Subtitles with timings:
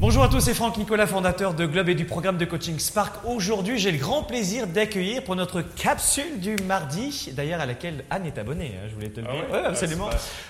[0.00, 3.16] Bonjour à tous, c'est Franck Nicolas, fondateur de Globe et du programme de coaching Spark.
[3.26, 8.24] Aujourd'hui, j'ai le grand plaisir d'accueillir pour notre capsule du mardi, d'ailleurs à laquelle Anne
[8.24, 9.42] est abonnée, hein, je voulais te le Ah dire.
[9.52, 10.08] ouais Ouais, absolument.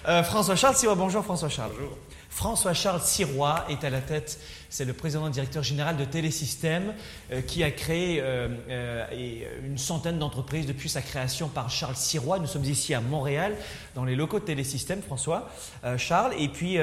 [0.08, 1.72] Euh, François-Charles Sirois, bonjour François-Charles.
[1.76, 1.96] Bonjour.
[2.30, 4.40] François-Charles Sirois est à la tête,
[4.70, 6.94] c'est le président et directeur général de Télésystème
[7.32, 12.38] euh, qui a créé euh, euh, une centaine d'entreprises depuis sa création par Charles Sirois.
[12.38, 13.56] Nous sommes ici à Montréal,
[13.96, 15.50] dans les locaux de Télésystème, François,
[15.96, 16.32] Charles.
[16.38, 16.78] Et puis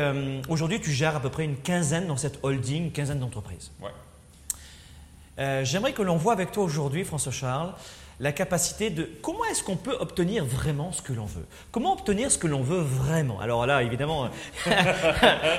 [0.49, 3.71] aujourd'hui, tu gères à peu près une quinzaine dans cette holding, une quinzaine d'entreprises.
[3.81, 5.63] Ouais.
[5.63, 7.73] J'aimerais que l'on voit avec toi aujourd'hui, François Charles,
[8.19, 11.45] la capacité de comment est-ce qu'on peut obtenir vraiment ce que l'on veut?
[11.71, 13.39] Comment obtenir ce que l'on veut vraiment?
[13.39, 14.29] Alors là, évidemment,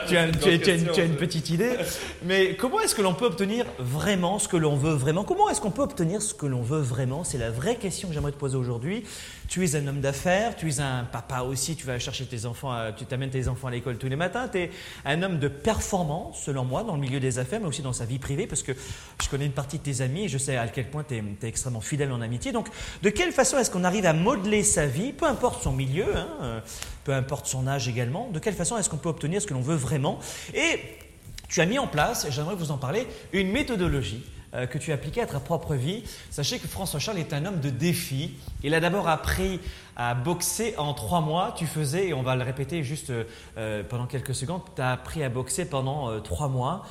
[0.08, 1.76] tu, as, une, petite idée,
[2.24, 5.22] mais comment est-ce que l'on peut obtenir vraiment ce que l'on veut vraiment?
[5.22, 7.22] Comment est-ce qu'on peut obtenir ce que l'on veut vraiment?
[7.22, 9.04] C'est la vraie question que j'aimerais te poser aujourd'hui.
[9.48, 12.74] Tu es un homme d'affaires, tu es un papa aussi, tu vas chercher tes enfants,
[12.96, 14.70] tu t'amènes tes enfants à l'école tous les matins, tu es
[15.04, 18.04] un homme de performance, selon moi, dans le milieu des affaires, mais aussi dans sa
[18.04, 18.72] vie privée, parce que
[19.22, 21.48] je connais une partie de tes amis et je sais à quel point tu es,
[21.48, 22.47] extrêmement fidèle en amitié.
[22.52, 22.68] Donc,
[23.02, 26.28] de quelle façon est-ce qu'on arrive à modeler sa vie, peu importe son milieu, hein,
[26.42, 26.60] euh,
[27.04, 29.60] peu importe son âge également, de quelle façon est-ce qu'on peut obtenir ce que l'on
[29.60, 30.18] veut vraiment
[30.54, 30.80] Et
[31.48, 34.92] tu as mis en place, et j'aimerais vous en parler, une méthodologie euh, que tu
[34.92, 36.04] as appliquée à ta propre vie.
[36.30, 38.34] Sachez que François Charles est un homme de défi.
[38.62, 39.60] Il a d'abord appris
[39.96, 41.54] à boxer en trois mois.
[41.56, 43.12] Tu faisais, et on va le répéter juste
[43.58, 46.84] euh, pendant quelques secondes, tu as appris à boxer pendant trois mois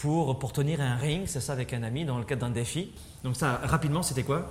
[0.00, 2.90] pour, pour tenir un ring, c'est ça, avec un ami dans le cadre d'un défi.
[3.22, 4.46] Donc ça, rapidement, c'était quoi?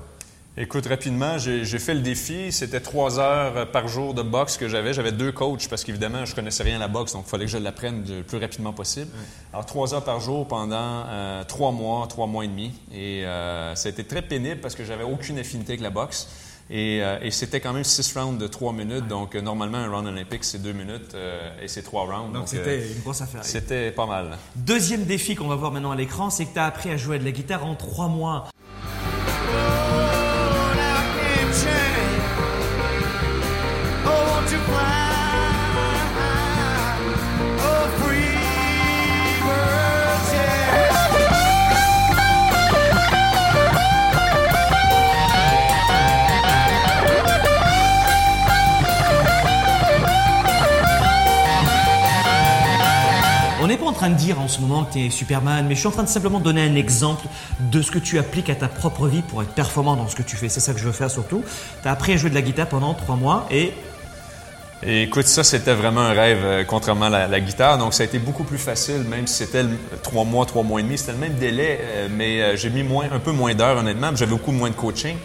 [0.62, 2.52] Écoute, rapidement, j'ai fait le défi.
[2.52, 4.94] C'était trois heures par jour de boxe que j'avais.
[4.94, 7.52] J'avais deux coachs parce qu'évidemment, je connaissais rien à la boxe, donc il fallait que
[7.52, 9.10] je l'apprenne le plus rapidement possible.
[9.54, 12.74] Alors, trois heures par jour pendant euh, trois mois, trois mois et demi.
[12.94, 16.28] Et euh, ça a été très pénible parce que j'avais aucune affinité avec la boxe.
[16.70, 19.08] Et, euh, et c'était quand même six rounds de trois minutes.
[19.08, 22.34] Donc, euh, normalement, un round olympique, c'est deux minutes euh, et c'est trois rounds.
[22.34, 23.46] Donc c'était une grosse affaire.
[23.46, 24.38] c'était pas mal.
[24.58, 27.18] Deuxième défi qu'on va voir maintenant à l'écran, c'est que tu as appris à jouer
[27.18, 28.50] de la guitare en trois mois.
[53.90, 55.92] En train de dire en ce moment que tu es Superman, mais je suis en
[55.92, 57.26] train de simplement donner un exemple
[57.60, 60.24] de ce que tu appliques à ta propre vie pour être performant dans ce que
[60.24, 60.48] tu fais.
[60.50, 61.44] C'est ça que je veux faire surtout.
[61.82, 63.74] Tu as appris à jouer de la guitare pendant trois mois et
[64.82, 67.78] Et écoute, ça, c'était vraiment un rêve, euh, contrairement à la, guitare.
[67.78, 70.80] Donc, ça a été beaucoup plus facile, même si c'était le- trois mois, trois mois
[70.80, 70.98] et demi.
[70.98, 74.12] C'était le même délai, euh, mais euh, j'ai mis moins, un peu moins d'heures, honnêtement.
[74.16, 75.18] J'avais beaucoup moins de coaching.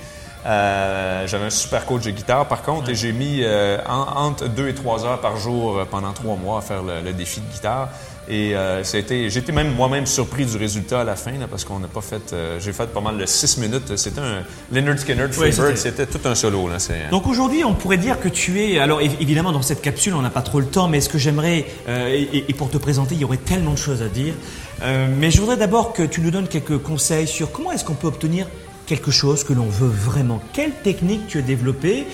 [0.44, 4.48] Euh, j'avais un super coach de guitare, par contre, et j'ai mis euh, en- entre
[4.48, 7.46] deux et trois heures par jour euh, pendant trois mois à faire le défi de
[7.50, 7.88] guitare.
[8.28, 11.88] Et euh, j'étais même moi-même surpris du résultat à la fin, là, parce qu'on n'a
[11.88, 12.32] pas fait.
[12.32, 13.96] euh, j'ai fait pas mal de six minutes.
[13.96, 14.42] C'était un
[14.72, 16.68] Leonard Skinner Oui, c'était- tout un solo.
[16.68, 16.78] Là,
[17.10, 18.78] Donc aujourd'hui, on pourrait dire que tu es.
[18.78, 21.18] Alors évi- évidemment, dans cette capsule, on n'a pas trop le temps, mais ce que
[21.18, 24.34] j'aimerais, euh, et, et pour te présenter, il y aurait tellement de choses à dire.
[24.82, 27.94] Euh, mais je voudrais d'abord que tu nous donnes quelques conseils sur comment est-ce qu'on
[27.94, 28.46] peut obtenir
[28.86, 30.40] quelque chose que l'on veut vraiment.
[30.52, 32.06] Quelle technique tu as développée?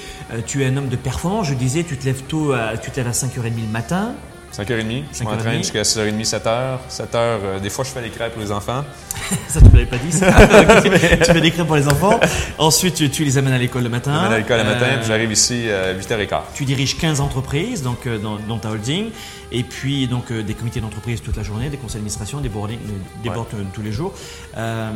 [0.47, 2.97] Tu es un homme de performance, je disais, tu te lèves tôt, à, tu te
[2.97, 4.13] lèves à 5h30 le matin.
[4.53, 5.25] 5h30, je 5h30.
[5.25, 6.79] m'entraîne jusqu'à 6h30, 7h.
[6.91, 8.85] 7h, des fois, je fais les crêpes pour les enfants.
[9.49, 10.27] Ça, tu ne l'avais pas dit, ça.
[10.83, 10.91] tu
[11.33, 12.19] fais des crêpes pour les enfants.
[12.59, 14.11] Ensuite, tu, tu les amènes à l'école le matin.
[14.13, 16.41] Je m'amène à l'école le matin, Euh, puis j'arrive ici à 8h15.
[16.55, 19.11] Tu diriges 15 entreprises donc, euh, dans, dans ta holding,
[19.53, 22.79] et puis donc, euh, des comités d'entreprise toute la journée, des conseils d'administration, des boarding,
[22.79, 23.35] euh, des Ouais.
[23.37, 24.13] boards euh, tous les jours.
[24.57, 24.91] Euh,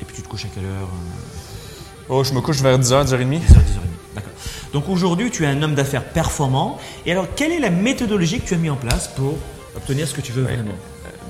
[0.00, 3.04] et puis tu te couches à quelle heure euh, Oh, je me couche vers 10h,
[3.06, 3.06] 10h30.
[3.06, 3.40] 10h, 10h30.
[4.16, 4.32] D'accord.
[4.72, 6.78] Donc aujourd'hui, tu es un homme d'affaires performant.
[7.06, 9.34] Et alors, quelle est la méthodologie que tu as mis en place pour
[9.76, 10.72] obtenir ce que tu veux vraiment?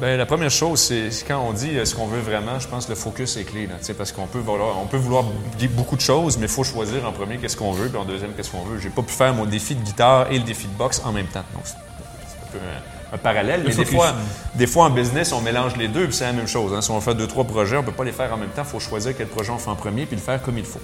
[0.01, 2.87] Ben, la première chose, c'est quand on dit euh, ce qu'on veut vraiment, je pense
[2.87, 3.67] que le focus est clé.
[3.67, 5.25] Là, parce qu'on peut vouloir, on peut vouloir
[5.73, 8.33] beaucoup de choses, mais il faut choisir en premier qu'est-ce qu'on veut, puis en deuxième
[8.33, 8.79] qu'est-ce qu'on veut.
[8.79, 11.27] J'ai pas pu faire mon défi de guitare et le défi de boxe en même
[11.27, 11.45] temps.
[11.53, 13.63] Donc, c'est un peu un, un parallèle.
[13.67, 14.15] Mais des fois,
[14.55, 16.73] des fois, en business, on mélange les deux, puis c'est la même chose.
[16.75, 16.81] hein.
[16.81, 18.63] Si on fait deux, trois projets, on peut pas les faire en même temps.
[18.65, 20.81] Il faut choisir quel projet on fait en premier, puis le faire comme il faut.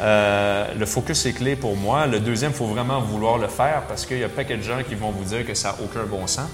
[0.00, 2.06] Euh, le focus est clé pour moi.
[2.06, 4.82] Le deuxième, il faut vraiment vouloir le faire parce qu'il y a pas de gens
[4.86, 6.48] qui vont vous dire que ça n'a aucun bon sens.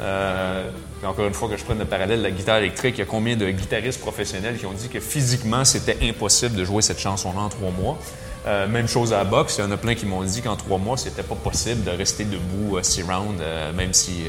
[0.00, 0.68] Euh,
[1.04, 3.06] encore une fois, que je prenne le parallèle de la guitare électrique, il y a
[3.06, 7.40] combien de guitaristes professionnels qui ont dit que physiquement, c'était impossible de jouer cette chanson-là
[7.40, 7.98] en trois mois?
[8.46, 10.56] Euh, même chose à la boxe, il y en a plein qui m'ont dit qu'en
[10.56, 13.42] trois mois, c'était pas possible de rester debout six rounds,
[13.76, 14.24] même si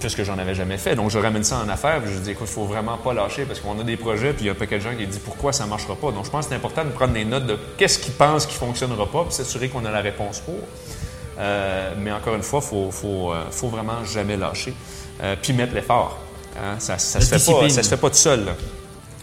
[0.00, 0.94] puisque j'en avais jamais fait.
[0.94, 3.44] Donc, je ramène ça en affaires, puis je dis, écoute, il faut vraiment pas lâcher
[3.44, 5.18] parce qu'on a des projets, puis il y a un paquet de gens qui disent
[5.18, 6.10] pourquoi ça marchera pas?
[6.10, 8.56] Donc, je pense que c'est important de prendre des notes de qu'est-ce qu'ils pensent qui
[8.56, 10.58] fonctionnera pas, puis s'assurer qu'on a la réponse pour.
[11.38, 14.74] Euh, mais encore une fois, il faut, faut, euh, faut, vraiment jamais lâcher.
[15.22, 16.18] Euh, puis mettre l'effort.
[16.58, 16.76] Hein.
[16.78, 18.44] Ça ne se, fait pas, ça se fait pas tout seul.
[18.44, 18.52] Là.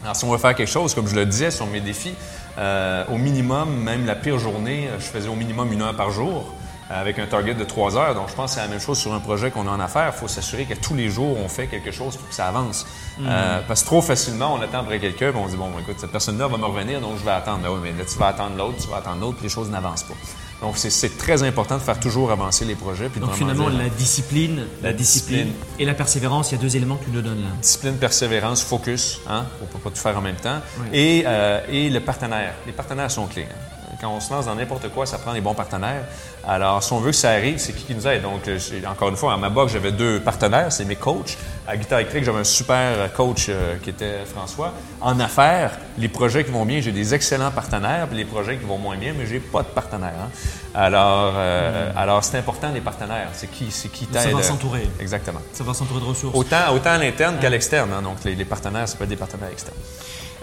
[0.04, 2.14] Alors, si on veut faire quelque chose, comme je le disais sur mes défis,
[2.58, 6.54] au minimum, même la pire journée, je faisais au minimum une heure par jour
[6.94, 8.16] avec un target de trois heures.
[8.16, 10.12] Donc, je pense que c'est la même chose sur un projet qu'on a en affaires.
[10.16, 12.86] Il faut s'assurer que tous les jours, on fait quelque chose pour que ça avance.
[13.20, 13.28] Mm.
[13.68, 16.58] parce que trop facilement, on attend après quelqu'un on dit, bon, écoute, cette personne-là va
[16.58, 17.60] me revenir, donc je vais attendre.
[17.64, 19.70] Ben oui, mais là, tu vas attendre l'autre, tu vas attendre l'autre, puis les choses
[19.70, 20.16] n'avancent pas.
[20.62, 23.10] Donc, c'est très important de faire toujours avancer les projets.
[23.10, 26.96] Puis Donc, finalement, la discipline, la, discipline, et la persévérance, il y a deux éléments
[26.96, 27.50] que tu nous donnes là.
[27.62, 29.20] Discipline, persévérance, focus.
[29.28, 29.46] Hein?
[29.60, 30.60] On ne peut pas tout faire en même temps.
[30.94, 32.54] Et, euh, et, le partenaire.
[32.66, 33.48] Les partenaires sont clés.
[33.52, 33.73] Hein?
[34.04, 36.04] Quand on se lance dans n'importe quoi, ça prend des bons partenaires.
[36.46, 38.22] Alors, si on veut que ça arrive, c'est qui qui nous aide?
[38.22, 41.38] Donc, euh, encore une fois, à ma box, j'avais deux partenaires, c'est mes coachs.
[41.66, 44.74] À Guitare électrique, j'avais un super coach euh, qui était François.
[45.00, 48.66] En affaires, les projets qui vont bien, j'ai des excellents partenaires, puis les projets qui
[48.66, 50.12] vont moins bien, mais j'ai pas de partenaires.
[50.22, 50.30] Hein.
[50.76, 51.98] Alors, euh, mm.
[51.98, 53.30] alors c'est important les partenaires.
[53.32, 54.22] C'est qui, c'est qui t'aide.
[54.22, 54.90] Ça va s'entourer.
[55.00, 55.40] Exactement.
[55.54, 56.36] Ça va s'entourer de ressources.
[56.36, 57.92] Autant, autant à l'interne qu'à l'externe.
[57.94, 58.02] Hein.
[58.02, 59.78] Donc, les, les partenaires, ça peut être des partenaires externes.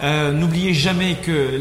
[0.03, 1.59] Euh, n'oubliez jamais que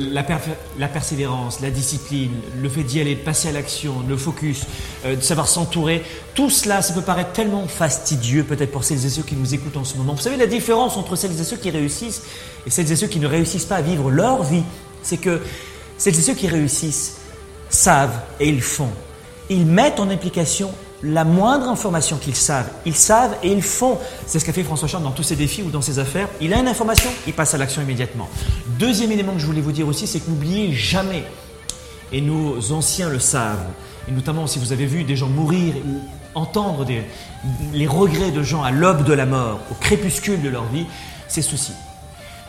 [0.79, 4.63] la, persévérance, la discipline, le fait d'y aller, de passer à l'action, le focus,
[5.05, 6.03] euh, de savoir s'entourer,
[6.35, 9.77] tout cela, ça peut paraître tellement fastidieux peut-être pour celles et ceux qui nous écoutent
[9.77, 10.15] en ce moment.
[10.15, 12.23] Vous savez, la différence entre celles et ceux qui réussissent
[12.67, 14.65] et celles et ceux qui ne réussissent pas à vivre leur vie,
[15.03, 15.43] c'est que
[15.99, 17.19] celles et ceux qui réussissent
[17.69, 18.91] savent et ils font.
[19.51, 23.99] Ils mettent en application la moindre information qu'ils savent, ils savent et ils font.
[24.26, 26.29] C'est ce qu'a fait François Charles dans tous ses défis ou dans ses affaires.
[26.41, 28.29] Il a une information, il passe à l'action immédiatement.
[28.79, 31.25] Deuxième élément que je voulais vous dire aussi, c'est que n'oubliez jamais,
[32.12, 33.67] et nos anciens le savent,
[34.08, 36.00] et notamment si vous avez vu des gens mourir ou
[36.35, 36.87] entendre
[37.73, 40.87] les regrets de gens à l'aube de la mort, au crépuscule de leur vie,
[41.29, 41.73] c'est ceci.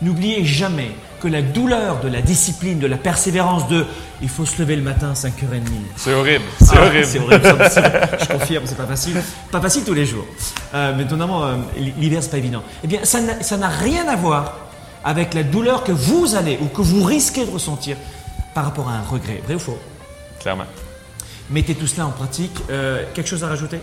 [0.02, 3.86] N'oubliez jamais que la douleur de la discipline, de la persévérance, de
[4.22, 5.62] il faut se lever le matin à 5h30.
[5.96, 7.06] C'est horrible, c'est ah, horrible.
[7.06, 7.44] C'est horrible,
[8.20, 9.22] je confirme, c'est pas facile.
[9.52, 10.26] Pas facile tous les jours.
[10.74, 12.64] Euh, mais notamment, euh, l'hiver, c'est pas évident.
[12.84, 14.58] Eh bien, ça n'a rien à voir
[15.04, 17.98] avec la douleur que vous allez ou que vous risquez de ressentir
[18.54, 19.42] par rapport à un regret.
[19.46, 19.80] Vrai ou faux?
[20.40, 20.66] Clairement.
[21.50, 22.56] Mettez tout cela en pratique.
[22.70, 23.80] Euh, quelque chose à rajouter?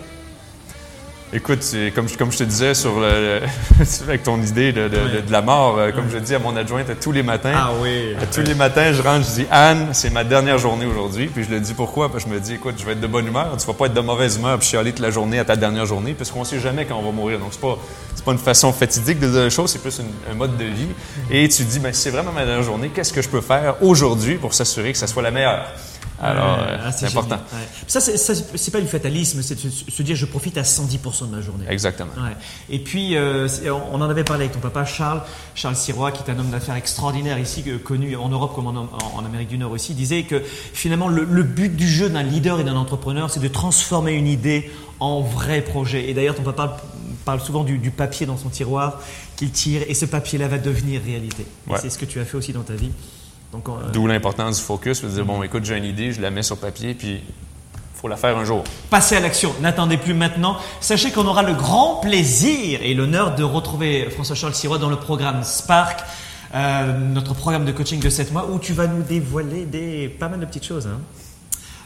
[1.31, 1.63] Écoute,
[1.95, 3.41] comme, comme je te disais sur le,
[4.03, 4.89] avec ton idée de,
[5.31, 7.53] la mort, euh, comme je dis à mon adjointe tous les matins.
[7.55, 8.15] Ah oui.
[8.33, 11.27] tous les matins, je rentre, je dis Anne, c'est ma dernière journée aujourd'hui.
[11.27, 12.11] Puis je le dis pourquoi?
[12.11, 13.55] Parce que je me dis, écoute, je vais être de bonne humeur.
[13.59, 15.85] Tu vas pas être de mauvaise humeur puis chialer toute la journée à ta dernière
[15.85, 17.39] journée, puisqu'on sait jamais quand on va mourir.
[17.39, 17.79] Donc c'est pas
[18.15, 20.01] c'est pas une façon fatidique de dire les choses, c'est plus
[20.31, 20.89] un mode de vie.
[21.31, 22.91] Et tu dis, ben c'est vraiment ma dernière journée.
[22.95, 25.67] Qu'est-ce que je peux faire aujourd'hui pour s'assurer que ça soit la meilleure?
[26.21, 27.39] Alors, euh, ah, c'est important.
[27.87, 31.41] Ça, c'est pas du fatalisme, c'est de se dire je profite à 110% de ma
[31.41, 31.65] journée.
[31.69, 32.11] Exactement.
[32.69, 33.49] Et puis, euh,
[33.93, 35.23] on en avait parlé avec ton papa Charles,
[35.55, 39.49] Charles Sirois, qui est un homme d'affaires extraordinaire ici, connu en Europe comme en, Amérique
[39.49, 40.43] du Nord aussi, disait que
[40.73, 44.71] finalement le, but du jeu d'un leader et d'un entrepreneur, c'est de transformer une idée
[45.01, 46.11] en vrai projet.
[46.11, 46.79] Et d'ailleurs, ton papa
[47.25, 49.01] parle souvent du, papier dans son tiroir
[49.37, 51.47] qu'il tire, et ce papier-là va devenir réalité.
[51.81, 52.91] C'est ce que tu as fait aussi dans ta vie.
[53.93, 56.59] D'où l'importance du focus, de dire, bon, écoute, j'ai une idée, je la mets sur
[56.59, 58.63] papier, puis il faut la faire un jour.
[58.91, 60.59] Passez à l'action, n'attendez plus maintenant.
[60.81, 65.43] Sachez qu'on aura le grand plaisir et l'honneur de retrouver François-Charles Sirois dans le programme
[65.45, 66.01] Spark,
[66.55, 70.29] euh, notre programme de coaching de 7 mois, où tu vas nous dévoiler des, pas
[70.29, 70.87] mal de petites choses.
[70.87, 71.01] Hein.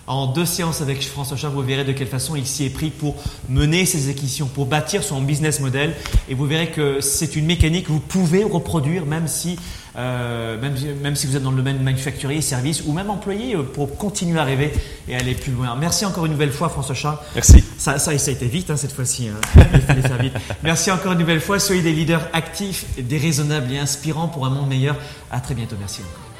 [0.06, 2.90] En deux séances avec François Charles, vous verrez de quelle façon il s'y est pris
[2.90, 3.16] pour
[3.49, 5.94] mener ses acquisitions, pour bâtir son business model.
[6.28, 9.59] Et vous verrez que c'est une mécanique que vous pouvez reproduire même si
[9.94, 13.62] euh, même, même, si vous êtes dans le domaine manufacturier, service ou même employé euh,
[13.62, 14.73] pour continuer à rêver
[15.06, 15.76] et aller plus loin.
[15.76, 17.18] Merci encore une nouvelle fois François Charles.
[17.35, 17.62] Merci.
[17.76, 19.28] Ça, ça, ça a été vite hein, cette fois-ci.
[19.28, 19.38] Hein.
[19.75, 20.35] Il fallait faire vite.
[20.62, 21.59] Merci encore une nouvelle fois.
[21.59, 24.97] Soyez des leaders actifs, déraisonnables et inspirants pour un monde meilleur.
[25.30, 25.76] À très bientôt.
[25.78, 26.32] Merci encore.